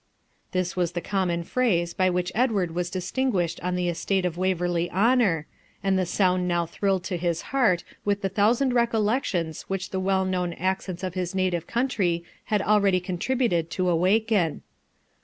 [0.51, 4.89] This was the common phrase by which Edward was distinguished on the estate of Waverley
[4.89, 5.45] Honour,
[5.83, 10.25] and the sound now thrilled to his heart with the thousand recollections which the well
[10.25, 14.63] known accents of his native country had already contributed to awaken.